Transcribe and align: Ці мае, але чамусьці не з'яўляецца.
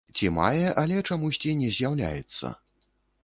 Ці 0.19 0.29
мае, 0.35 0.69
але 0.83 0.95
чамусьці 1.09 1.53
не 1.59 1.69
з'яўляецца. 1.79 2.53